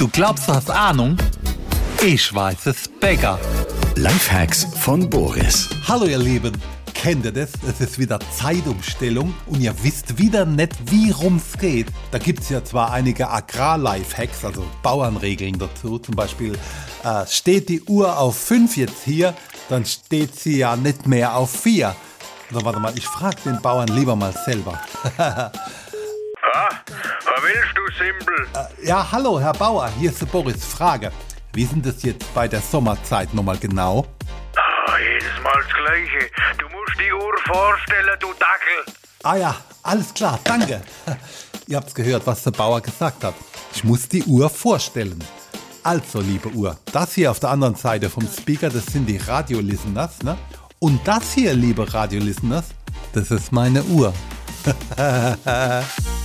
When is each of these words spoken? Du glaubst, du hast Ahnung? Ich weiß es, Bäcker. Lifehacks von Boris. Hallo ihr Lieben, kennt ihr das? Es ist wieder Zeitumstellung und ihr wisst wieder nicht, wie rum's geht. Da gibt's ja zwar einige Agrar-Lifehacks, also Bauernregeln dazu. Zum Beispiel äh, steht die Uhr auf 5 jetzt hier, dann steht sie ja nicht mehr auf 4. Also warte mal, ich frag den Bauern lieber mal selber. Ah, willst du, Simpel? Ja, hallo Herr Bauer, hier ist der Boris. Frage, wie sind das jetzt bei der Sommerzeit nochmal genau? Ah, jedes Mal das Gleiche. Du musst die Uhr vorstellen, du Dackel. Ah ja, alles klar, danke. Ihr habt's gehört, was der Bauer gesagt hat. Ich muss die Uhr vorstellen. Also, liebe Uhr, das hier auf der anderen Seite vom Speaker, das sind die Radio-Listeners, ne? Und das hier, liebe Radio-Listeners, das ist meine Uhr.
Du 0.00 0.08
glaubst, 0.08 0.48
du 0.48 0.54
hast 0.54 0.70
Ahnung? 0.70 1.18
Ich 2.02 2.34
weiß 2.34 2.64
es, 2.68 2.88
Bäcker. 2.88 3.38
Lifehacks 3.96 4.64
von 4.78 5.10
Boris. 5.10 5.68
Hallo 5.86 6.06
ihr 6.06 6.16
Lieben, 6.16 6.56
kennt 6.94 7.26
ihr 7.26 7.32
das? 7.32 7.50
Es 7.68 7.82
ist 7.82 7.98
wieder 7.98 8.18
Zeitumstellung 8.34 9.34
und 9.44 9.60
ihr 9.60 9.74
wisst 9.82 10.16
wieder 10.16 10.46
nicht, 10.46 10.72
wie 10.90 11.10
rum's 11.10 11.52
geht. 11.58 11.88
Da 12.12 12.18
gibt's 12.18 12.48
ja 12.48 12.64
zwar 12.64 12.92
einige 12.92 13.28
Agrar-Lifehacks, 13.28 14.42
also 14.42 14.64
Bauernregeln 14.82 15.58
dazu. 15.58 15.98
Zum 15.98 16.14
Beispiel 16.14 16.58
äh, 17.04 17.26
steht 17.26 17.68
die 17.68 17.82
Uhr 17.82 18.18
auf 18.18 18.38
5 18.38 18.78
jetzt 18.78 19.04
hier, 19.04 19.34
dann 19.68 19.84
steht 19.84 20.34
sie 20.34 20.56
ja 20.56 20.76
nicht 20.76 21.08
mehr 21.08 21.36
auf 21.36 21.50
4. 21.50 21.94
Also 22.50 22.64
warte 22.64 22.80
mal, 22.80 22.96
ich 22.96 23.04
frag 23.04 23.44
den 23.44 23.60
Bauern 23.60 23.88
lieber 23.88 24.16
mal 24.16 24.32
selber. 24.46 24.80
Ah, 26.52 26.70
willst 27.42 27.76
du, 27.76 28.04
Simpel? 28.04 28.46
Ja, 28.82 29.06
hallo 29.10 29.40
Herr 29.40 29.52
Bauer, 29.52 29.88
hier 29.98 30.10
ist 30.10 30.20
der 30.20 30.26
Boris. 30.26 30.64
Frage, 30.64 31.12
wie 31.52 31.64
sind 31.64 31.84
das 31.84 32.02
jetzt 32.02 32.32
bei 32.34 32.48
der 32.48 32.60
Sommerzeit 32.60 33.32
nochmal 33.34 33.58
genau? 33.58 34.06
Ah, 34.56 34.98
jedes 34.98 35.42
Mal 35.42 35.62
das 35.62 35.72
Gleiche. 35.74 36.30
Du 36.58 36.66
musst 36.68 36.98
die 36.98 37.12
Uhr 37.12 37.38
vorstellen, 37.46 38.16
du 38.20 38.28
Dackel. 38.28 38.94
Ah 39.22 39.36
ja, 39.36 39.56
alles 39.82 40.12
klar, 40.12 40.38
danke. 40.44 40.82
Ihr 41.66 41.76
habt's 41.76 41.94
gehört, 41.94 42.26
was 42.26 42.42
der 42.42 42.50
Bauer 42.50 42.80
gesagt 42.80 43.22
hat. 43.24 43.34
Ich 43.72 43.84
muss 43.84 44.08
die 44.08 44.24
Uhr 44.24 44.50
vorstellen. 44.50 45.22
Also, 45.82 46.20
liebe 46.20 46.48
Uhr, 46.48 46.76
das 46.92 47.14
hier 47.14 47.30
auf 47.30 47.40
der 47.40 47.50
anderen 47.50 47.74
Seite 47.74 48.10
vom 48.10 48.26
Speaker, 48.26 48.68
das 48.68 48.86
sind 48.86 49.06
die 49.06 49.16
Radio-Listeners, 49.16 50.22
ne? 50.22 50.36
Und 50.78 51.06
das 51.06 51.32
hier, 51.32 51.54
liebe 51.54 51.92
Radio-Listeners, 51.92 52.66
das 53.12 53.30
ist 53.30 53.52
meine 53.52 53.82
Uhr. 53.84 54.12